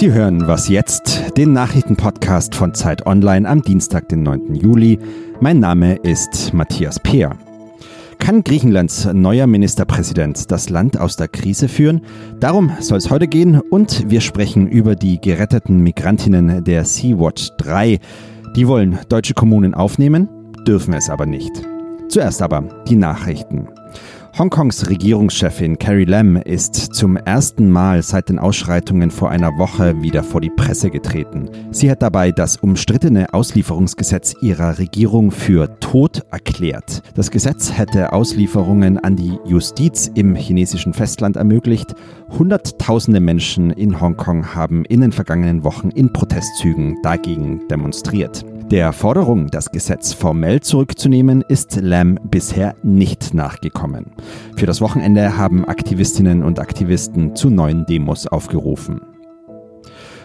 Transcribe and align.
Sie 0.00 0.14
hören 0.14 0.46
Was 0.46 0.70
jetzt, 0.70 1.36
den 1.36 1.52
Nachrichtenpodcast 1.52 2.54
von 2.54 2.72
Zeit 2.72 3.04
Online 3.04 3.46
am 3.46 3.60
Dienstag, 3.60 4.08
den 4.08 4.22
9. 4.22 4.54
Juli. 4.54 4.98
Mein 5.40 5.60
Name 5.60 5.96
ist 5.96 6.54
Matthias 6.54 6.98
Peer. 6.98 7.36
Kann 8.18 8.42
Griechenlands 8.42 9.12
neuer 9.12 9.46
Ministerpräsident 9.46 10.50
das 10.50 10.70
Land 10.70 10.98
aus 10.98 11.16
der 11.16 11.28
Krise 11.28 11.68
führen? 11.68 12.00
Darum 12.40 12.72
soll 12.80 12.96
es 12.96 13.10
heute 13.10 13.28
gehen 13.28 13.60
und 13.60 14.08
wir 14.08 14.22
sprechen 14.22 14.68
über 14.68 14.96
die 14.96 15.20
geretteten 15.20 15.82
Migrantinnen 15.82 16.64
der 16.64 16.86
Sea-Watch 16.86 17.50
3. 17.58 17.98
Die 18.56 18.66
wollen 18.66 19.00
deutsche 19.10 19.34
Kommunen 19.34 19.74
aufnehmen, 19.74 20.30
dürfen 20.66 20.94
es 20.94 21.10
aber 21.10 21.26
nicht. 21.26 21.52
Zuerst 22.08 22.40
aber 22.40 22.62
die 22.88 22.96
Nachrichten. 22.96 23.68
Hongkongs 24.38 24.88
Regierungschefin 24.88 25.78
Carrie 25.78 26.04
Lam 26.04 26.36
ist 26.36 26.94
zum 26.94 27.16
ersten 27.16 27.68
Mal 27.68 28.02
seit 28.02 28.28
den 28.28 28.38
Ausschreitungen 28.38 29.10
vor 29.10 29.30
einer 29.30 29.58
Woche 29.58 30.00
wieder 30.02 30.22
vor 30.22 30.40
die 30.40 30.50
Presse 30.50 30.88
getreten. 30.88 31.50
Sie 31.72 31.90
hat 31.90 32.00
dabei 32.00 32.30
das 32.30 32.56
umstrittene 32.56 33.34
Auslieferungsgesetz 33.34 34.34
ihrer 34.40 34.78
Regierung 34.78 35.32
für 35.32 35.80
tot 35.80 36.22
erklärt. 36.30 37.02
Das 37.14 37.30
Gesetz 37.30 37.72
hätte 37.72 38.12
Auslieferungen 38.12 38.98
an 38.98 39.16
die 39.16 39.38
Justiz 39.44 40.10
im 40.14 40.36
chinesischen 40.36 40.94
Festland 40.94 41.36
ermöglicht. 41.36 41.94
Hunderttausende 42.38 43.20
Menschen 43.20 43.70
in 43.70 44.00
Hongkong 44.00 44.54
haben 44.54 44.84
in 44.84 45.00
den 45.00 45.12
vergangenen 45.12 45.64
Wochen 45.64 45.90
in 45.90 46.12
Protestzügen 46.12 46.98
dagegen 47.02 47.66
demonstriert. 47.68 48.44
Der 48.70 48.92
Forderung, 48.92 49.48
das 49.48 49.72
Gesetz 49.72 50.12
formell 50.12 50.60
zurückzunehmen, 50.60 51.42
ist 51.42 51.80
Lam 51.80 52.20
bisher 52.22 52.76
nicht 52.84 53.34
nachgekommen. 53.34 54.12
Für 54.56 54.66
das 54.66 54.80
Wochenende 54.80 55.36
haben 55.36 55.64
Aktivistinnen 55.64 56.44
und 56.44 56.60
Aktivisten 56.60 57.34
zu 57.34 57.50
neuen 57.50 57.84
Demos 57.86 58.28
aufgerufen. 58.28 59.00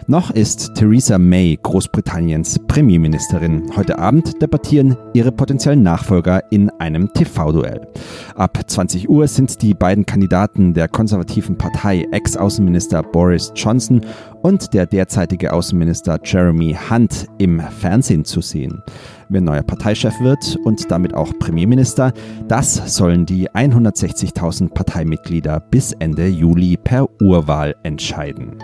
Noch 0.07 0.29
ist 0.29 0.75
Theresa 0.75 1.17
May 1.17 1.57
Großbritanniens 1.63 2.59
Premierministerin. 2.67 3.71
Heute 3.75 3.97
Abend 3.97 4.39
debattieren 4.39 4.95
ihre 5.15 5.31
potenziellen 5.31 5.81
Nachfolger 5.81 6.43
in 6.51 6.69
einem 6.79 7.11
TV-Duell. 7.11 7.87
Ab 8.35 8.59
20 8.67 9.09
Uhr 9.09 9.27
sind 9.27 9.63
die 9.63 9.73
beiden 9.73 10.05
Kandidaten 10.05 10.75
der 10.75 10.89
konservativen 10.89 11.57
Partei 11.57 12.05
Ex-Außenminister 12.11 13.01
Boris 13.01 13.51
Johnson 13.55 14.01
und 14.43 14.75
der 14.75 14.85
derzeitige 14.85 15.51
Außenminister 15.51 16.19
Jeremy 16.23 16.77
Hunt 16.87 17.25
im 17.39 17.59
Fernsehen 17.59 18.25
zu 18.25 18.41
sehen. 18.41 18.83
Wer 19.29 19.41
neuer 19.41 19.63
Parteichef 19.63 20.13
wird 20.21 20.55
und 20.65 20.91
damit 20.91 21.15
auch 21.15 21.33
Premierminister, 21.39 22.13
das 22.47 22.95
sollen 22.95 23.25
die 23.25 23.49
160.000 23.49 24.69
Parteimitglieder 24.69 25.61
bis 25.61 25.93
Ende 25.93 26.27
Juli 26.27 26.77
per 26.77 27.09
Urwahl 27.19 27.73
entscheiden. 27.81 28.59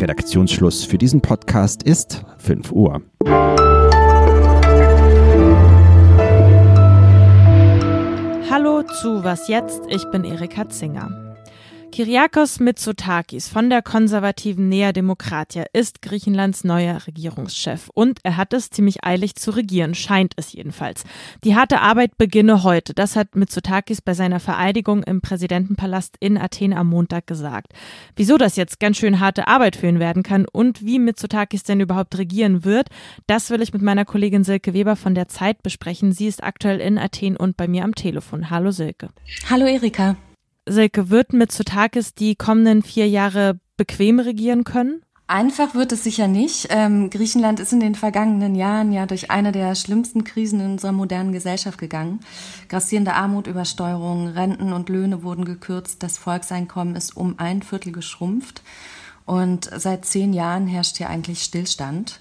Redaktionsschluss 0.00 0.84
für 0.84 0.98
diesen 0.98 1.20
Podcast 1.20 1.82
ist 1.82 2.24
5 2.38 2.72
Uhr. 2.72 3.02
Hallo 8.50 8.82
zu 8.82 9.24
Was 9.24 9.48
jetzt? 9.48 9.80
Ich 9.88 10.04
bin 10.10 10.24
Erika 10.24 10.68
Zinger. 10.68 11.25
Kyriakos 11.96 12.60
Mitsotakis 12.60 13.48
von 13.48 13.70
der 13.70 13.80
konservativen 13.80 14.68
Nea 14.68 14.92
Demokratia 14.92 15.64
ist 15.72 16.02
Griechenlands 16.02 16.62
neuer 16.62 17.06
Regierungschef 17.06 17.88
und 17.94 18.18
er 18.22 18.36
hat 18.36 18.52
es 18.52 18.68
ziemlich 18.68 19.02
eilig 19.02 19.34
zu 19.36 19.50
regieren, 19.50 19.94
scheint 19.94 20.34
es 20.36 20.52
jedenfalls. 20.52 21.04
Die 21.42 21.56
harte 21.56 21.80
Arbeit 21.80 22.18
beginne 22.18 22.64
heute, 22.64 22.92
das 22.92 23.16
hat 23.16 23.34
Mitsotakis 23.34 24.02
bei 24.02 24.12
seiner 24.12 24.40
Vereidigung 24.40 25.04
im 25.04 25.22
Präsidentenpalast 25.22 26.16
in 26.20 26.36
Athen 26.36 26.74
am 26.74 26.88
Montag 26.88 27.26
gesagt. 27.26 27.72
Wieso 28.14 28.36
das 28.36 28.56
jetzt 28.56 28.78
ganz 28.78 28.98
schön 28.98 29.18
harte 29.18 29.48
Arbeit 29.48 29.74
für 29.74 29.86
ihn 29.86 29.98
werden 29.98 30.22
kann 30.22 30.44
und 30.52 30.84
wie 30.84 30.98
Mitsotakis 30.98 31.62
denn 31.62 31.80
überhaupt 31.80 32.18
regieren 32.18 32.62
wird, 32.62 32.90
das 33.26 33.48
will 33.48 33.62
ich 33.62 33.72
mit 33.72 33.80
meiner 33.80 34.04
Kollegin 34.04 34.44
Silke 34.44 34.74
Weber 34.74 34.96
von 34.96 35.14
der 35.14 35.28
Zeit 35.28 35.62
besprechen. 35.62 36.12
Sie 36.12 36.26
ist 36.26 36.44
aktuell 36.44 36.78
in 36.78 36.98
Athen 36.98 37.38
und 37.38 37.56
bei 37.56 37.66
mir 37.66 37.84
am 37.84 37.94
Telefon. 37.94 38.50
Hallo 38.50 38.70
Silke. 38.70 39.08
Hallo 39.48 39.64
Erika. 39.64 40.16
Silke, 40.68 41.10
wird 41.10 41.32
Mitsotakis 41.32 42.14
die 42.14 42.34
kommenden 42.34 42.82
vier 42.82 43.08
Jahre 43.08 43.58
bequem 43.76 44.18
regieren 44.20 44.64
können? 44.64 45.02
Einfach 45.28 45.74
wird 45.74 45.90
es 45.90 46.04
sicher 46.04 46.28
nicht. 46.28 46.68
Ähm, 46.70 47.10
Griechenland 47.10 47.58
ist 47.58 47.72
in 47.72 47.80
den 47.80 47.96
vergangenen 47.96 48.54
Jahren 48.54 48.92
ja 48.92 49.06
durch 49.06 49.30
eine 49.30 49.50
der 49.50 49.74
schlimmsten 49.74 50.22
Krisen 50.22 50.60
in 50.60 50.72
unserer 50.72 50.92
modernen 50.92 51.32
Gesellschaft 51.32 51.78
gegangen. 51.78 52.20
Grassierende 52.68 53.14
Armut, 53.14 53.48
Übersteuerung, 53.48 54.28
Renten 54.28 54.72
und 54.72 54.88
Löhne 54.88 55.24
wurden 55.24 55.44
gekürzt, 55.44 56.04
das 56.04 56.16
Volkseinkommen 56.16 56.94
ist 56.94 57.16
um 57.16 57.38
ein 57.38 57.62
Viertel 57.62 57.90
geschrumpft 57.90 58.62
und 59.24 59.68
seit 59.74 60.04
zehn 60.04 60.32
Jahren 60.32 60.68
herrscht 60.68 60.96
hier 60.96 61.10
eigentlich 61.10 61.42
Stillstand. 61.42 62.20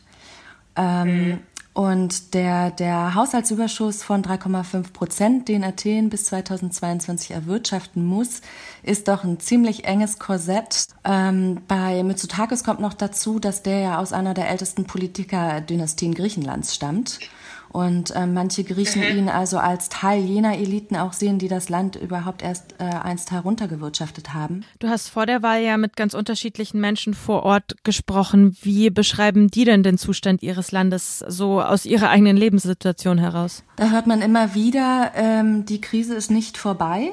Ähm, 0.75 1.27
mhm. 1.27 1.39
Und 1.75 2.33
der, 2.33 2.71
der 2.71 3.15
Haushaltsüberschuss 3.15 4.01
von 4.01 4.23
3,5 4.23 4.93
Prozent, 4.93 5.49
den 5.49 5.61
Athen 5.61 6.09
bis 6.09 6.23
2022 6.23 7.31
erwirtschaften 7.31 8.05
muss, 8.05 8.39
ist 8.81 9.09
doch 9.09 9.25
ein 9.25 9.41
ziemlich 9.41 9.83
enges 9.83 10.17
Korsett. 10.17 10.87
Ähm, 11.03 11.61
bei 11.67 12.01
Mitsotakis 12.01 12.63
kommt 12.63 12.79
noch 12.79 12.93
dazu, 12.93 13.39
dass 13.39 13.61
der 13.61 13.79
ja 13.79 13.99
aus 13.99 14.13
einer 14.13 14.33
der 14.33 14.49
ältesten 14.49 14.85
Politikerdynastien 14.85 16.13
Griechenlands 16.13 16.73
stammt 16.73 17.19
und 17.75 18.11
äh, 18.11 18.25
manche 18.25 18.63
Griechen 18.63 19.01
mhm. 19.01 19.17
ihn 19.17 19.29
also 19.29 19.57
als 19.57 19.89
Teil 19.89 20.23
jener 20.23 20.57
Eliten 20.57 20.95
auch 20.95 21.11
sehen, 21.11 21.39
die 21.39 21.49
das 21.49 21.67
Land 21.67 21.97
überhaupt 21.97 22.41
erst 22.41 22.75
äh, 22.79 22.85
einst 22.85 23.31
heruntergewirtschaftet 23.31 24.33
haben. 24.33 24.63
Du 24.79 24.87
hast 24.87 25.09
vor 25.09 25.25
der 25.25 25.43
Wahl 25.43 25.61
ja 25.61 25.75
mit 25.75 25.97
ganz 25.97 26.13
unterschiedlichen 26.13 26.79
Menschen 26.79 27.13
vor 27.13 27.43
Ort 27.43 27.75
gesprochen. 27.83 28.55
Wie 28.61 28.89
beschreiben 28.89 29.49
die 29.49 29.65
denn 29.65 29.83
den 29.83 29.97
Zustand 29.97 30.41
ihres 30.41 30.71
Landes 30.71 31.19
so 31.27 31.61
aus 31.61 31.85
ihrer 31.85 32.09
eigenen 32.09 32.37
Lebenssituation 32.37 33.17
heraus? 33.17 33.61
Da 33.75 33.89
hört 33.89 34.07
man 34.07 34.21
immer 34.21 34.55
wieder, 34.55 35.11
ähm, 35.13 35.65
die 35.65 35.81
Krise 35.81 36.15
ist 36.15 36.31
nicht 36.31 36.57
vorbei. 36.57 37.11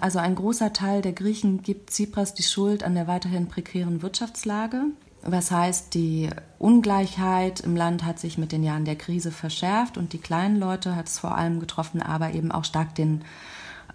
Also 0.00 0.18
ein 0.18 0.34
großer 0.34 0.72
Teil 0.72 1.02
der 1.02 1.12
Griechen 1.12 1.62
gibt 1.62 1.90
Tsipras 1.90 2.34
die 2.34 2.42
Schuld 2.42 2.82
an 2.82 2.96
der 2.96 3.06
weiterhin 3.06 3.46
prekären 3.46 4.02
Wirtschaftslage. 4.02 4.86
Was 5.22 5.50
heißt, 5.50 5.94
die 5.94 6.30
Ungleichheit 6.58 7.60
im 7.60 7.76
Land 7.76 8.04
hat 8.04 8.18
sich 8.18 8.38
mit 8.38 8.52
den 8.52 8.62
Jahren 8.62 8.84
der 8.84 8.96
Krise 8.96 9.30
verschärft 9.30 9.98
und 9.98 10.12
die 10.12 10.18
kleinen 10.18 10.56
Leute 10.56 10.96
hat 10.96 11.08
es 11.08 11.18
vor 11.18 11.36
allem 11.36 11.60
getroffen, 11.60 12.02
aber 12.02 12.32
eben 12.32 12.50
auch 12.50 12.64
stark 12.64 12.94
den, 12.94 13.22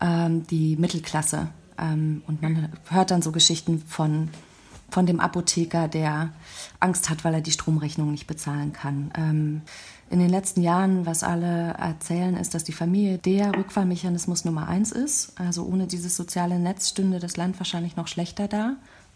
ähm, 0.01 0.45
die 0.47 0.75
Mittelklasse. 0.75 1.47
Ähm, 1.79 2.21
und 2.27 2.41
man 2.41 2.69
hört 2.89 3.11
dann 3.11 3.23
so 3.23 3.31
Geschichten 3.31 3.79
von, 3.79 4.29
von 4.89 5.07
dem 5.07 5.19
Apotheker, 5.19 5.87
der 5.87 6.29
Angst 6.79 7.09
hat, 7.09 7.23
weil 7.23 7.33
er 7.33 7.41
die 7.41 7.51
Stromrechnung 7.51 8.11
nicht 8.11 8.27
bezahlen 8.27 8.71
kann. 8.71 9.11
Ähm, 9.17 9.61
in 10.11 10.19
den 10.19 10.29
letzten 10.29 10.61
Jahren, 10.61 11.07
was 11.07 11.23
alle 11.23 11.73
erzählen, 11.79 12.37
ist, 12.37 12.53
dass 12.53 12.63
die 12.63 12.71
Familie 12.71 13.17
der 13.17 13.55
Rückfallmechanismus 13.55 14.45
Nummer 14.45 14.67
eins 14.67 14.91
ist. 14.91 15.33
Also 15.39 15.65
ohne 15.65 15.87
dieses 15.87 16.15
soziale 16.15 16.59
Netz 16.59 16.89
stünde 16.89 17.19
das 17.19 17.37
Land 17.37 17.59
wahrscheinlich 17.59 17.95
noch 17.95 18.07
schlechter 18.07 18.47
da. 18.47 18.75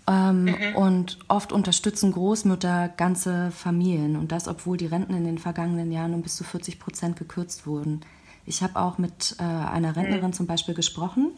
Ähm, 0.10 0.46
mhm. 0.46 0.76
Und 0.76 1.20
oft 1.28 1.52
unterstützen 1.52 2.12
Großmütter 2.12 2.90
ganze 2.90 3.52
Familien. 3.52 4.16
Und 4.16 4.32
das, 4.32 4.48
obwohl 4.48 4.76
die 4.76 4.88
Renten 4.88 5.14
in 5.14 5.24
den 5.24 5.38
vergangenen 5.38 5.92
Jahren 5.92 6.16
um 6.16 6.24
bis 6.24 6.36
zu 6.36 6.44
40 6.44 6.80
Prozent 6.80 7.16
gekürzt 7.16 7.68
wurden. 7.68 8.02
Ich 8.46 8.64
habe 8.64 8.80
auch 8.80 8.98
mit 8.98 9.36
äh, 9.38 9.44
einer 9.44 9.96
Rentnerin 9.96 10.28
mhm. 10.28 10.34
zum 10.34 10.48
Beispiel 10.48 10.74
gesprochen. 10.74 11.32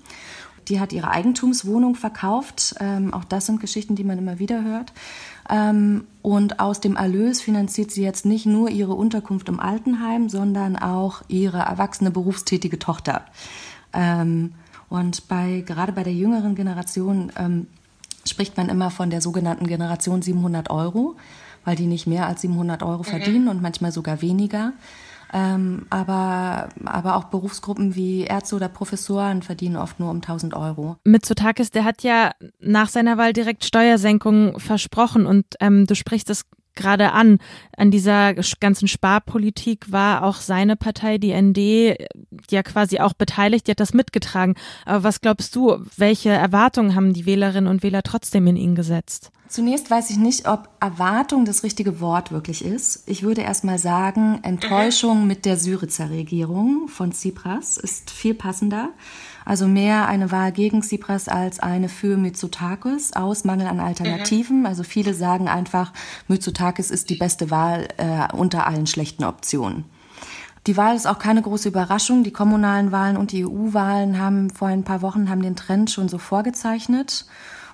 Die 0.69 0.79
hat 0.79 0.93
ihre 0.93 1.09
Eigentumswohnung 1.09 1.95
verkauft. 1.95 2.75
Ähm, 2.79 3.13
auch 3.13 3.25
das 3.25 3.47
sind 3.47 3.59
Geschichten, 3.59 3.95
die 3.95 4.05
man 4.05 4.17
immer 4.17 4.39
wieder 4.39 4.63
hört. 4.63 4.93
Ähm, 5.49 6.05
und 6.21 6.61
aus 6.61 6.79
dem 6.79 6.95
Erlös 6.95 7.41
finanziert 7.41 7.91
sie 7.91 8.03
jetzt 8.03 8.25
nicht 8.25 8.45
nur 8.45 8.69
ihre 8.69 8.93
Unterkunft 8.93 9.49
im 9.49 9.59
Altenheim, 9.59 10.29
sondern 10.29 10.77
auch 10.77 11.23
ihre 11.27 11.59
erwachsene 11.59 12.11
berufstätige 12.11 12.79
Tochter. 12.79 13.25
Ähm, 13.91 14.53
und 14.87 15.27
bei, 15.27 15.63
gerade 15.65 15.91
bei 15.91 16.03
der 16.03 16.13
jüngeren 16.13 16.55
Generation 16.55 17.31
ähm, 17.37 17.67
spricht 18.27 18.57
man 18.57 18.69
immer 18.69 18.91
von 18.91 19.09
der 19.09 19.21
sogenannten 19.21 19.67
Generation 19.67 20.21
700 20.21 20.69
Euro, 20.69 21.15
weil 21.65 21.75
die 21.75 21.87
nicht 21.87 22.07
mehr 22.07 22.27
als 22.27 22.41
700 22.41 22.83
Euro 22.83 22.99
mhm. 22.99 23.03
verdienen 23.03 23.47
und 23.47 23.61
manchmal 23.61 23.91
sogar 23.91 24.21
weniger. 24.21 24.73
Ähm, 25.33 25.85
aber, 25.89 26.69
aber 26.83 27.15
auch 27.15 27.25
Berufsgruppen 27.25 27.95
wie 27.95 28.23
Ärzte 28.23 28.55
oder 28.55 28.67
Professoren 28.67 29.41
verdienen 29.41 29.77
oft 29.77 29.99
nur 29.99 30.09
um 30.09 30.17
1000 30.17 30.53
Euro. 30.53 30.97
Mitsotakis, 31.05 31.71
der 31.71 31.85
hat 31.85 32.03
ja 32.03 32.31
nach 32.59 32.89
seiner 32.89 33.17
Wahl 33.17 33.31
direkt 33.31 33.63
Steuersenkungen 33.63 34.59
versprochen 34.59 35.25
und 35.25 35.45
ähm, 35.61 35.87
du 35.87 35.95
sprichst 35.95 36.29
es 36.29 36.45
gerade 36.75 37.11
an. 37.11 37.39
An 37.75 37.91
dieser 37.91 38.33
ganzen 38.59 38.87
Sparpolitik 38.87 39.91
war 39.91 40.23
auch 40.23 40.37
seine 40.37 40.75
Partei, 40.75 41.17
die 41.17 41.33
ND, 41.33 41.97
ja 42.49 42.63
quasi 42.63 42.99
auch 42.99 43.13
beteiligt, 43.13 43.67
die 43.67 43.71
hat 43.71 43.79
das 43.79 43.93
mitgetragen. 43.93 44.55
Aber 44.85 45.03
was 45.03 45.21
glaubst 45.21 45.55
du, 45.55 45.77
welche 45.97 46.29
Erwartungen 46.29 46.95
haben 46.95 47.13
die 47.13 47.25
Wählerinnen 47.25 47.69
und 47.69 47.83
Wähler 47.83 48.03
trotzdem 48.03 48.47
in 48.47 48.55
ihn 48.55 48.75
gesetzt? 48.75 49.31
Zunächst 49.51 49.91
weiß 49.91 50.11
ich 50.11 50.17
nicht, 50.17 50.47
ob 50.47 50.69
Erwartung 50.79 51.43
das 51.43 51.63
richtige 51.63 51.99
Wort 51.99 52.31
wirklich 52.31 52.63
ist. 52.63 53.03
Ich 53.05 53.21
würde 53.21 53.41
erst 53.41 53.65
mal 53.65 53.77
sagen, 53.77 54.39
Enttäuschung 54.43 55.27
mit 55.27 55.43
der 55.43 55.57
Syriza 55.57 56.05
Regierung 56.05 56.87
von 56.87 57.11
Tsipras 57.11 57.75
ist 57.75 58.11
viel 58.11 58.33
passender. 58.33 58.91
Also 59.45 59.67
mehr 59.67 60.07
eine 60.07 60.31
Wahl 60.31 60.51
gegen 60.51 60.81
Tsipras 60.81 61.27
als 61.27 61.59
eine 61.59 61.89
für 61.89 62.17
Mitsotakis 62.17 63.13
aus 63.13 63.43
Mangel 63.43 63.67
an 63.67 63.79
Alternativen. 63.79 64.61
Mhm. 64.61 64.65
Also 64.65 64.83
viele 64.83 65.13
sagen 65.13 65.47
einfach, 65.47 65.93
Mitsotakis 66.27 66.91
ist 66.91 67.09
die 67.09 67.15
beste 67.15 67.49
Wahl 67.51 67.87
äh, 67.97 68.33
unter 68.35 68.67
allen 68.67 68.87
schlechten 68.87 69.23
Optionen. 69.23 69.85
Die 70.67 70.77
Wahl 70.77 70.95
ist 70.95 71.07
auch 71.07 71.17
keine 71.17 71.41
große 71.41 71.69
Überraschung. 71.69 72.23
Die 72.23 72.31
kommunalen 72.31 72.91
Wahlen 72.91 73.17
und 73.17 73.31
die 73.31 73.45
EU-Wahlen 73.45 74.19
haben 74.19 74.51
vor 74.51 74.67
ein 74.67 74.83
paar 74.83 75.01
Wochen 75.01 75.29
haben 75.29 75.41
den 75.41 75.55
Trend 75.55 75.89
schon 75.89 76.07
so 76.07 76.19
vorgezeichnet. 76.19 77.25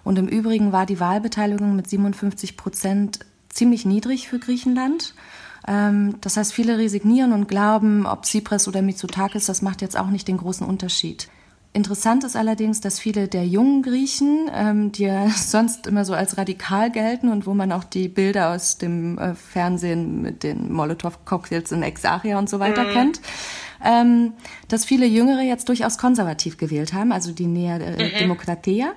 Und 0.06 0.18
im 0.18 0.28
Übrigen 0.28 0.72
war 0.72 0.86
die 0.86 1.02
Wahlbeteiligung 1.02 1.76
mit 1.76 1.90
57 1.90 2.56
Prozent 2.56 3.20
ziemlich 3.50 3.86
niedrig 3.86 4.30
für 4.30 4.40
Griechenland. 4.40 5.16
Ähm, 5.68 6.16
das 6.22 6.38
heißt, 6.38 6.54
viele 6.54 6.78
resignieren 6.78 7.34
und 7.34 7.50
glauben, 7.50 8.06
ob 8.06 8.24
Tsipras 8.24 8.70
oder 8.70 8.82
Mitsotakis, 8.82 9.48
das 9.48 9.62
macht 9.62 9.82
jetzt 9.82 9.98
auch 9.98 10.08
nicht 10.08 10.30
den 10.30 10.38
großen 10.38 10.66
Unterschied. 10.66 11.28
Interessant 11.74 12.24
ist 12.24 12.36
allerdings, 12.36 12.82
dass 12.82 13.00
viele 13.00 13.28
der 13.28 13.46
jungen 13.46 13.84
Griechen, 13.84 14.50
ähm, 14.54 14.92
die 14.92 15.04
ja 15.04 15.30
sonst 15.36 15.86
immer 15.88 16.06
so 16.06 16.14
als 16.14 16.38
radikal 16.38 16.92
gelten 16.92 17.30
und 17.30 17.46
wo 17.46 17.54
man 17.54 17.72
auch 17.72 17.84
die 17.84 18.08
Bilder 18.08 18.52
aus 18.52 18.78
dem 18.78 19.18
äh, 19.18 19.36
Fernsehen 19.36 20.22
mit 20.22 20.44
den 20.44 20.72
Molotow-Cocktails 20.72 21.72
in 21.72 21.84
Exarchia 21.84 22.40
und 22.40 22.50
so 22.50 22.60
weiter 22.60 22.84
mhm. 22.84 22.94
kennt, 22.94 23.22
ähm, 23.84 24.34
dass 24.70 24.86
viele 24.86 25.06
Jüngere 25.06 25.42
jetzt 25.42 25.70
durchaus 25.70 25.98
konservativ 25.98 26.58
gewählt 26.58 26.94
haben, 26.94 27.12
also 27.12 27.32
die 27.32 27.46
Nea 27.46 27.78
äh, 27.78 28.12
mhm. 28.12 28.18
Demokratia. 28.20 28.94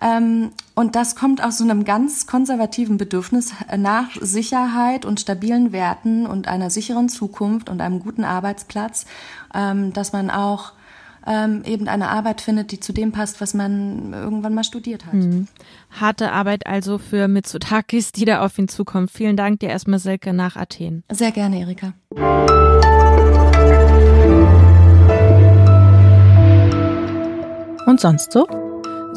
Ähm, 0.00 0.50
und 0.74 0.94
das 0.94 1.16
kommt 1.16 1.42
aus 1.42 1.58
so 1.58 1.64
einem 1.64 1.84
ganz 1.84 2.26
konservativen 2.26 2.98
Bedürfnis 2.98 3.52
nach 3.76 4.10
Sicherheit 4.20 5.04
und 5.04 5.20
stabilen 5.20 5.72
Werten 5.72 6.26
und 6.26 6.46
einer 6.46 6.70
sicheren 6.70 7.08
Zukunft 7.08 7.68
und 7.68 7.80
einem 7.80 8.00
guten 8.00 8.24
Arbeitsplatz, 8.24 9.06
ähm, 9.54 9.92
dass 9.92 10.12
man 10.12 10.30
auch 10.30 10.72
ähm, 11.26 11.62
eben 11.64 11.88
eine 11.88 12.08
Arbeit 12.08 12.40
findet, 12.40 12.72
die 12.72 12.80
zu 12.80 12.92
dem 12.92 13.12
passt, 13.12 13.40
was 13.40 13.54
man 13.54 14.12
irgendwann 14.12 14.54
mal 14.54 14.64
studiert 14.64 15.06
hat. 15.06 15.14
Mhm. 15.14 15.48
Harte 15.90 16.32
Arbeit 16.32 16.66
also 16.66 16.98
für 16.98 17.28
Mitsotakis, 17.28 18.12
die 18.12 18.24
da 18.24 18.44
auf 18.44 18.58
ihn 18.58 18.68
zukommt. 18.68 19.10
Vielen 19.10 19.36
Dank 19.36 19.60
dir 19.60 19.68
erstmal, 19.68 19.98
Silke, 19.98 20.32
nach 20.32 20.56
Athen. 20.56 21.04
Sehr 21.10 21.32
gerne, 21.32 21.60
Erika. 21.60 21.92
Und 27.86 28.00
sonst 28.00 28.32
so? 28.32 28.46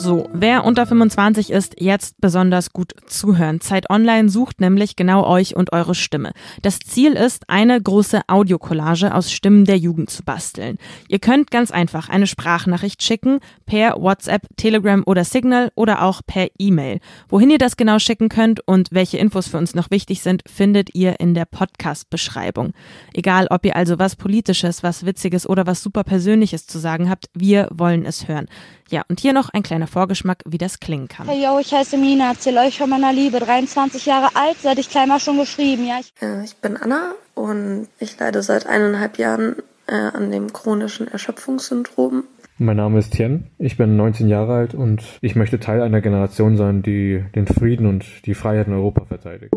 So, 0.04 0.28
wer 0.34 0.64
unter 0.64 0.88
25 0.88 1.52
ist, 1.52 1.80
jetzt 1.80 2.20
besonders 2.20 2.74
gut 2.74 2.96
zuhören. 3.06 3.62
Zeit 3.62 3.92
Online 3.92 4.30
sucht 4.30 4.60
nämlich 4.60 4.96
genau 4.96 5.28
euch 5.28 5.56
und 5.56 5.74
eure 5.74 5.94
Stimme. 5.94 6.32
Das 6.64 6.80
Ziel 6.80 7.14
ist, 7.14 7.52
eine 7.52 7.80
große 7.80 8.22
Audiokollage 8.26 9.14
aus 9.14 9.32
Stimmen 9.32 9.64
der 9.64 9.78
Jugend 9.78 10.10
zu 10.10 10.24
basteln. 10.24 10.80
Ihr 11.08 11.20
könnt 11.20 11.52
ganz 11.52 11.70
einfach 11.70 12.10
eine 12.10 12.26
Sprachnachricht 12.26 13.04
schicken 13.04 13.42
per 13.68 14.02
WhatsApp, 14.02 14.48
Telegram 14.58 15.04
oder 15.06 15.24
Signal 15.24 15.72
oder 15.76 16.02
auch 16.02 16.22
per 16.26 16.48
E-Mail. 16.58 17.00
Wohin 17.30 17.52
ihr 17.52 17.60
das 17.60 17.78
genau 17.78 18.00
schicken 18.00 18.28
könnt 18.28 18.68
und 18.68 18.88
welche 18.90 19.20
Infos 19.20 19.50
für 19.50 19.60
uns 19.60 19.76
noch 19.76 19.92
wichtig 19.92 20.24
sind, 20.24 20.42
findet 20.48 20.96
ihr 20.96 21.20
in 21.20 21.36
der 21.36 21.46
Podcast-Beschreibung. 21.46 22.74
Egal, 23.14 23.46
ob 23.52 23.64
ihr 23.68 23.76
also 23.76 24.00
was 24.00 24.16
Politisches, 24.16 24.82
was 24.82 25.06
Witziges 25.06 25.48
oder 25.48 25.68
was 25.68 25.84
super 25.84 26.04
Persönliches 26.04 26.66
zu 26.66 26.80
sagen 26.80 27.08
habt, 27.08 27.28
wir 27.36 27.68
wollen 27.70 28.04
es 28.04 28.28
hören. 28.28 28.48
Ja, 28.92 29.04
und 29.08 29.22
hier 29.22 29.32
noch 29.32 29.50
ein 29.50 29.64
kleiner 29.64 29.88
Vorgeschmack, 29.88 30.44
wie 30.46 30.58
das 30.58 30.82
klingen 30.82 31.08
kann. 31.08 31.26
Hey 31.26 31.42
yo, 31.42 31.58
ich 31.60 31.74
heiße 31.74 31.98
Mina, 31.98 32.32
erzähle 32.32 32.60
euch 32.60 32.78
von 32.78 32.90
meiner 32.90 33.14
Liebe, 33.14 33.40
23 33.40 34.06
Jahre 34.06 34.36
alt, 34.36 34.58
seit 34.62 34.80
ich 34.80 34.90
klein 34.90 35.10
war 35.10 35.22
schon 35.22 35.38
geschrieben, 35.38 35.88
ja. 35.88 36.00
Ich, 36.02 36.14
äh, 36.22 36.44
ich 36.44 36.58
bin 36.58 36.76
Anna 36.76 37.14
und 37.34 37.88
ich 38.00 38.20
leide 38.20 38.44
seit 38.44 38.68
eineinhalb 38.68 39.18
Jahren 39.18 39.56
äh, 39.88 39.94
an 39.94 40.30
dem 40.30 40.52
chronischen 40.52 41.08
Erschöpfungssyndrom. 41.08 42.26
Mein 42.58 42.78
Name 42.78 43.00
ist 43.00 43.14
Tien, 43.14 43.48
ich 43.58 43.78
bin 43.78 43.96
19 43.96 44.28
Jahre 44.28 44.56
alt 44.56 44.74
und 44.74 45.02
ich 45.22 45.38
möchte 45.38 45.62
Teil 45.62 45.82
einer 45.82 46.02
Generation 46.02 46.58
sein, 46.58 46.84
die 46.84 47.24
den 47.34 47.48
Frieden 47.48 47.88
und 47.88 48.04
die 48.26 48.36
Freiheit 48.36 48.68
in 48.68 48.74
Europa 48.74 49.06
verteidigt. 49.06 49.54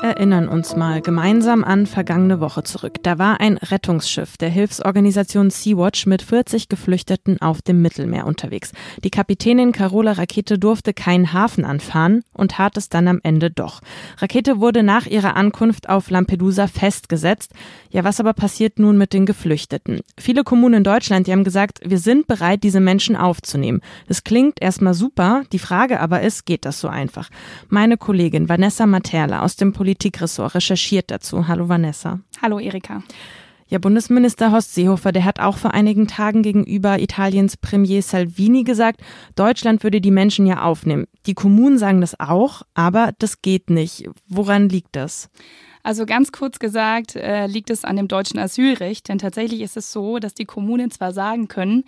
Erinnern 0.00 0.48
uns 0.48 0.76
mal 0.76 1.00
gemeinsam 1.00 1.64
an 1.64 1.86
vergangene 1.86 2.40
Woche 2.40 2.62
zurück. 2.62 3.02
Da 3.02 3.18
war 3.18 3.40
ein 3.40 3.56
Rettungsschiff 3.56 4.36
der 4.36 4.48
Hilfsorganisation 4.48 5.50
Sea-Watch 5.50 6.06
mit 6.06 6.22
40 6.22 6.68
Geflüchteten 6.68 7.40
auf 7.40 7.62
dem 7.62 7.82
Mittelmeer 7.82 8.26
unterwegs. 8.26 8.72
Die 9.02 9.10
Kapitänin 9.10 9.72
Carola 9.72 10.12
Rakete 10.12 10.58
durfte 10.58 10.94
keinen 10.94 11.32
Hafen 11.32 11.64
anfahren 11.64 12.22
und 12.32 12.52
tat 12.52 12.76
es 12.76 12.88
dann 12.88 13.08
am 13.08 13.20
Ende 13.22 13.50
doch. 13.50 13.80
Rakete 14.18 14.60
wurde 14.60 14.82
nach 14.82 15.06
ihrer 15.06 15.36
Ankunft 15.36 15.88
auf 15.88 16.10
Lampedusa 16.10 16.66
festgesetzt. 16.66 17.52
Ja, 17.90 18.04
was 18.04 18.20
aber 18.20 18.32
passiert 18.32 18.78
nun 18.78 18.98
mit 18.98 19.12
den 19.12 19.26
Geflüchteten? 19.26 20.00
Viele 20.18 20.44
Kommunen 20.44 20.74
in 20.74 20.84
Deutschland, 20.84 21.26
die 21.26 21.32
haben 21.32 21.44
gesagt, 21.44 21.80
wir 21.84 21.98
sind 21.98 22.26
bereit, 22.26 22.62
diese 22.62 22.80
Menschen 22.80 23.16
aufzunehmen. 23.16 23.80
Das 24.06 24.24
klingt 24.24 24.60
erstmal 24.60 24.94
super. 24.94 25.42
Die 25.52 25.58
Frage 25.58 26.00
aber 26.00 26.20
ist, 26.20 26.46
geht 26.46 26.64
das 26.64 26.80
so 26.80 26.88
einfach? 26.88 27.30
Meine 27.68 27.96
Kollegin 27.96 28.48
Vanessa 28.48 28.86
Materla 28.86 29.40
aus 29.40 29.56
dem 29.56 29.72
Politikressort 29.80 30.56
recherchiert 30.56 31.10
dazu. 31.10 31.48
Hallo 31.48 31.70
Vanessa. 31.70 32.20
Hallo 32.42 32.58
Erika. 32.58 33.02
Ja, 33.66 33.78
Bundesminister 33.78 34.52
Horst 34.52 34.74
Seehofer, 34.74 35.10
der 35.10 35.24
hat 35.24 35.40
auch 35.40 35.56
vor 35.56 35.72
einigen 35.72 36.06
Tagen 36.06 36.42
gegenüber 36.42 36.98
Italiens 36.98 37.56
Premier 37.56 38.02
Salvini 38.02 38.62
gesagt, 38.62 39.00
Deutschland 39.36 39.82
würde 39.82 40.02
die 40.02 40.10
Menschen 40.10 40.46
ja 40.46 40.60
aufnehmen. 40.60 41.06
Die 41.24 41.32
Kommunen 41.32 41.78
sagen 41.78 42.02
das 42.02 42.20
auch, 42.20 42.60
aber 42.74 43.12
das 43.20 43.40
geht 43.40 43.70
nicht. 43.70 44.06
Woran 44.28 44.68
liegt 44.68 44.96
das? 44.96 45.30
Also 45.82 46.06
ganz 46.06 46.32
kurz 46.32 46.58
gesagt 46.58 47.16
äh, 47.16 47.46
liegt 47.46 47.70
es 47.70 47.84
an 47.84 47.96
dem 47.96 48.08
deutschen 48.08 48.38
Asylrecht, 48.38 49.08
denn 49.08 49.18
tatsächlich 49.18 49.60
ist 49.60 49.76
es 49.76 49.92
so, 49.92 50.18
dass 50.18 50.34
die 50.34 50.44
Kommunen 50.44 50.90
zwar 50.90 51.12
sagen 51.12 51.48
können, 51.48 51.84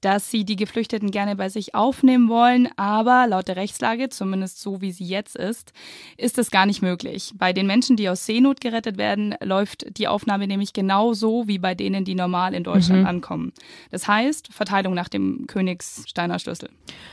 dass 0.00 0.30
sie 0.30 0.44
die 0.44 0.56
Geflüchteten 0.56 1.10
gerne 1.10 1.36
bei 1.36 1.48
sich 1.48 1.74
aufnehmen 1.74 2.28
wollen, 2.28 2.68
aber 2.76 3.26
laut 3.26 3.48
der 3.48 3.56
Rechtslage, 3.56 4.08
zumindest 4.08 4.60
so 4.60 4.80
wie 4.80 4.92
sie 4.92 5.04
jetzt 5.04 5.36
ist, 5.36 5.72
ist 6.16 6.38
es 6.38 6.50
gar 6.50 6.66
nicht 6.66 6.82
möglich. 6.82 7.32
Bei 7.36 7.52
den 7.52 7.66
Menschen, 7.66 7.96
die 7.96 8.08
aus 8.08 8.26
Seenot 8.26 8.60
gerettet 8.60 8.96
werden, 8.96 9.34
läuft 9.42 9.98
die 9.98 10.08
Aufnahme 10.08 10.46
nämlich 10.46 10.72
genauso 10.72 11.46
wie 11.46 11.58
bei 11.58 11.74
denen, 11.74 12.04
die 12.04 12.14
normal 12.14 12.54
in 12.54 12.64
Deutschland 12.64 13.02
mhm. 13.02 13.06
ankommen. 13.06 13.52
Das 13.90 14.08
heißt, 14.08 14.52
Verteilung 14.52 14.94
nach 14.94 15.08
dem 15.08 15.46
Königsteiner 15.46 16.38
Schlüssel. 16.38 16.70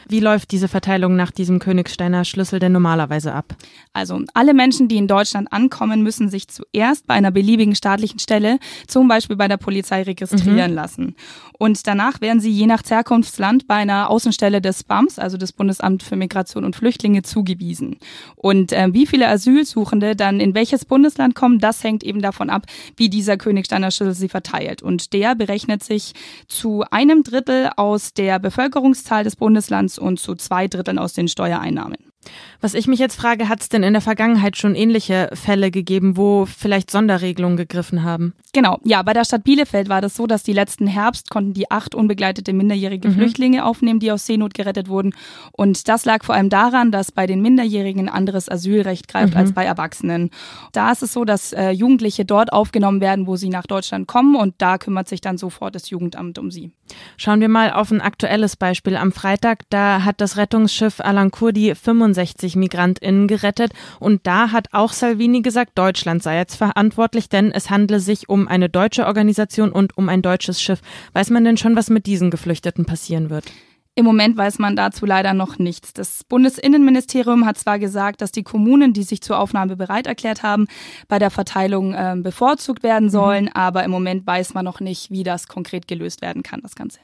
Wie 0.07 0.19
läuft 0.19 0.51
diese 0.51 0.67
Verteilung 0.67 1.15
nach 1.15 1.31
diesem 1.31 1.59
Königsteiner 1.59 2.25
Schlüssel 2.25 2.59
denn 2.59 2.71
normalerweise 2.71 3.33
ab? 3.33 3.55
Also 3.93 4.21
alle 4.33 4.53
Menschen, 4.53 4.87
die 4.87 4.97
in 4.97 5.07
Deutschland 5.07 5.51
ankommen, 5.51 6.03
müssen 6.03 6.20
sich 6.29 6.47
zuerst 6.47 7.07
bei 7.07 7.13
einer 7.13 7.31
beliebigen 7.31 7.75
staatlichen 7.75 8.19
Stelle, 8.19 8.59
zum 8.87 9.07
Beispiel 9.07 9.35
bei 9.35 9.47
der 9.47 9.57
Polizei, 9.57 10.03
registrieren 10.03 10.71
mhm. 10.71 10.75
lassen. 10.75 11.15
Und 11.57 11.85
danach 11.85 12.21
werden 12.21 12.39
sie 12.39 12.49
je 12.49 12.65
nach 12.65 12.81
Herkunftsland 12.87 13.67
bei 13.67 13.75
einer 13.75 14.09
Außenstelle 14.09 14.61
des 14.61 14.83
BAMS, 14.83 15.19
also 15.19 15.37
des 15.37 15.53
Bundesamt 15.53 16.03
für 16.03 16.15
Migration 16.15 16.65
und 16.65 16.75
Flüchtlinge, 16.75 17.21
zugewiesen. 17.21 17.97
Und 18.35 18.73
äh, 18.73 18.89
wie 18.91 19.05
viele 19.05 19.27
Asylsuchende 19.27 20.15
dann 20.15 20.39
in 20.39 20.55
welches 20.55 20.85
Bundesland 20.85 21.35
kommen, 21.35 21.59
das 21.59 21.83
hängt 21.83 22.03
eben 22.03 22.21
davon 22.21 22.49
ab, 22.49 22.65
wie 22.97 23.09
dieser 23.09 23.37
Königsteiner 23.37 23.91
Schlüssel 23.91 24.15
sie 24.15 24.29
verteilt. 24.29 24.81
Und 24.81 25.13
der 25.13 25.35
berechnet 25.35 25.83
sich 25.83 26.13
zu 26.47 26.83
einem 26.91 27.23
Drittel 27.23 27.69
aus 27.77 28.13
der 28.13 28.39
Bevölkerungszahl 28.39 29.23
des 29.23 29.35
Bundeslands 29.35 29.99
und 29.99 30.19
zu 30.19 30.35
zwei 30.35 30.67
Dritteln 30.67 30.99
aus 30.99 31.13
den 31.13 31.27
Steuereinnahmen. 31.27 32.10
Was 32.59 32.75
ich 32.75 32.87
mich 32.87 32.99
jetzt 32.99 33.15
frage, 33.15 33.49
hat 33.49 33.61
es 33.61 33.69
denn 33.69 33.81
in 33.81 33.93
der 33.93 34.01
Vergangenheit 34.01 34.55
schon 34.55 34.75
ähnliche 34.75 35.29
Fälle 35.33 35.71
gegeben, 35.71 36.15
wo 36.15 36.45
vielleicht 36.45 36.91
Sonderregelungen 36.91 37.57
gegriffen 37.57 38.03
haben? 38.03 38.33
Genau, 38.53 38.79
ja, 38.83 39.01
bei 39.01 39.13
der 39.13 39.25
Stadt 39.25 39.43
Bielefeld 39.43 39.89
war 39.89 40.01
das 40.01 40.15
so, 40.15 40.27
dass 40.27 40.43
die 40.43 40.53
letzten 40.53 40.85
Herbst 40.85 41.31
konnten 41.31 41.53
die 41.53 41.71
acht 41.71 41.95
unbegleitete 41.95 42.53
minderjährige 42.53 43.07
mhm. 43.07 43.13
Flüchtlinge 43.13 43.65
aufnehmen, 43.65 43.99
die 43.99 44.11
aus 44.11 44.27
Seenot 44.27 44.53
gerettet 44.53 44.89
wurden. 44.89 45.15
Und 45.51 45.87
das 45.87 46.05
lag 46.05 46.23
vor 46.23 46.35
allem 46.35 46.49
daran, 46.49 46.91
dass 46.91 47.11
bei 47.11 47.25
den 47.25 47.41
Minderjährigen 47.41 48.09
anderes 48.09 48.49
Asylrecht 48.49 49.07
greift 49.07 49.33
mhm. 49.33 49.39
als 49.39 49.53
bei 49.53 49.65
Erwachsenen. 49.65 50.29
Da 50.71 50.91
ist 50.91 51.01
es 51.01 51.13
so, 51.13 51.25
dass 51.25 51.53
äh, 51.53 51.71
Jugendliche 51.71 52.25
dort 52.25 52.53
aufgenommen 52.53 53.01
werden, 53.01 53.25
wo 53.25 53.37
sie 53.37 53.49
nach 53.49 53.65
Deutschland 53.65 54.07
kommen 54.07 54.35
und 54.35 54.53
da 54.59 54.77
kümmert 54.77 55.09
sich 55.09 55.21
dann 55.21 55.39
sofort 55.39 55.73
das 55.73 55.89
Jugendamt 55.89 56.37
um 56.37 56.51
sie. 56.51 56.71
Schauen 57.17 57.39
wir 57.39 57.49
mal 57.49 57.71
auf 57.71 57.89
ein 57.89 58.01
aktuelles 58.01 58.55
Beispiel. 58.57 58.97
Am 58.97 59.11
Freitag, 59.13 59.63
da 59.69 60.03
hat 60.03 60.19
das 60.21 60.37
Rettungsschiff 60.37 60.99
Alankur 60.99 61.53
die 61.53 61.73
25 61.73 62.10
64 62.13 62.55
Migrantinnen 62.55 63.27
gerettet. 63.27 63.73
Und 63.99 64.25
da 64.27 64.51
hat 64.51 64.67
auch 64.71 64.93
Salvini 64.93 65.41
gesagt, 65.41 65.71
Deutschland 65.75 66.23
sei 66.23 66.37
jetzt 66.37 66.55
verantwortlich, 66.55 67.29
denn 67.29 67.51
es 67.51 67.69
handle 67.69 67.99
sich 67.99 68.29
um 68.29 68.47
eine 68.47 68.69
deutsche 68.69 69.05
Organisation 69.05 69.71
und 69.71 69.97
um 69.97 70.09
ein 70.09 70.21
deutsches 70.21 70.61
Schiff. 70.61 70.81
Weiß 71.13 71.29
man 71.29 71.43
denn 71.43 71.57
schon, 71.57 71.75
was 71.75 71.89
mit 71.89 72.05
diesen 72.05 72.31
Geflüchteten 72.31 72.85
passieren 72.85 73.29
wird? 73.29 73.45
Im 73.93 74.05
Moment 74.05 74.37
weiß 74.37 74.57
man 74.59 74.77
dazu 74.77 75.05
leider 75.05 75.33
noch 75.33 75.59
nichts. 75.59 75.91
Das 75.91 76.23
Bundesinnenministerium 76.23 77.45
hat 77.45 77.57
zwar 77.57 77.77
gesagt, 77.77 78.21
dass 78.21 78.31
die 78.31 78.43
Kommunen, 78.43 78.93
die 78.93 79.03
sich 79.03 79.21
zur 79.21 79.37
Aufnahme 79.37 79.75
bereit 79.75 80.07
erklärt 80.07 80.43
haben, 80.43 80.67
bei 81.09 81.19
der 81.19 81.29
Verteilung 81.29 81.93
äh, 81.93 82.15
bevorzugt 82.15 82.83
werden 82.83 83.05
mhm 83.05 83.09
sollen, 83.09 83.45
mhm. 83.45 83.51
aber 83.53 83.83
im 83.83 83.91
Moment 83.91 84.25
weiß 84.25 84.53
man 84.53 84.63
noch 84.63 84.79
nicht, 84.79 85.11
wie 85.11 85.23
das 85.23 85.49
konkret 85.49 85.89
gelöst 85.89 86.21
werden 86.21 86.43
kann, 86.43 86.61
das 86.61 86.75
Ganze. 86.75 86.99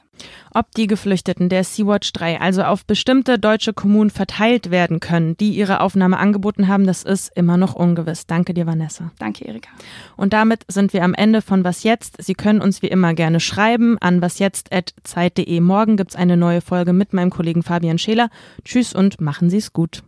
Ob 0.52 0.72
die 0.74 0.86
Geflüchteten 0.88 1.48
der 1.48 1.62
Sea-Watch 1.62 2.12
3 2.12 2.40
also 2.40 2.64
auf 2.64 2.84
bestimmte 2.84 3.38
deutsche 3.38 3.72
Kommunen 3.72 4.10
verteilt 4.10 4.70
werden 4.70 4.98
können, 4.98 5.36
die 5.36 5.50
ihre 5.50 5.80
Aufnahme 5.80 6.18
angeboten 6.18 6.66
haben, 6.66 6.86
das 6.86 7.04
ist 7.04 7.30
immer 7.36 7.56
noch 7.56 7.74
ungewiss. 7.74 8.26
Danke 8.26 8.54
dir, 8.54 8.66
Vanessa. 8.66 9.12
Danke, 9.18 9.44
Erika. 9.44 9.68
Und 10.16 10.32
damit 10.32 10.64
sind 10.66 10.92
wir 10.92 11.04
am 11.04 11.14
Ende 11.14 11.40
von 11.42 11.62
Was 11.62 11.84
Jetzt. 11.84 12.16
Sie 12.20 12.34
können 12.34 12.60
uns 12.60 12.82
wie 12.82 12.88
immer 12.88 13.14
gerne 13.14 13.38
schreiben 13.38 13.96
an 14.00 14.20
wasjetzt.zeit.de. 14.20 15.60
Morgen 15.60 15.96
gibt 15.96 16.10
es 16.10 16.16
eine 16.16 16.36
neue 16.36 16.62
Folge 16.62 16.77
mit 16.86 17.12
meinem 17.12 17.30
Kollegen 17.30 17.62
Fabian 17.62 17.98
Scheler. 17.98 18.30
Tschüss 18.64 18.94
und 18.94 19.20
machen 19.20 19.50
Sie 19.50 19.58
es 19.58 19.72
gut. 19.72 20.02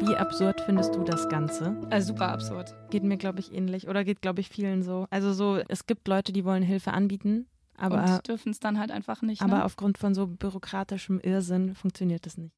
Wie 0.00 0.16
absurd 0.16 0.60
findest 0.60 0.94
du 0.94 1.04
das 1.04 1.28
Ganze? 1.28 1.76
Äh, 1.90 2.00
super 2.00 2.28
absurd. 2.28 2.74
Geht 2.90 3.02
mir, 3.02 3.16
glaube 3.16 3.40
ich, 3.40 3.52
ähnlich 3.52 3.88
oder 3.88 4.04
geht, 4.04 4.22
glaube 4.22 4.40
ich, 4.40 4.48
vielen 4.48 4.82
so. 4.82 5.06
Also 5.10 5.32
so, 5.32 5.58
es 5.68 5.86
gibt 5.86 6.06
Leute, 6.08 6.32
die 6.32 6.44
wollen 6.44 6.62
Hilfe 6.62 6.92
anbieten, 6.92 7.46
aber, 7.78 8.20
dürfen 8.26 8.50
es 8.50 8.60
dann 8.60 8.78
halt 8.78 8.90
einfach 8.90 9.22
nicht. 9.22 9.42
aber 9.42 9.58
ne? 9.58 9.64
aufgrund 9.64 9.98
von 9.98 10.14
so 10.14 10.26
bürokratischem 10.26 11.20
Irrsinn 11.20 11.74
funktioniert 11.74 12.26
das 12.26 12.38
nicht. 12.38 12.54